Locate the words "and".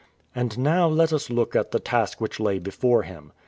0.33-0.57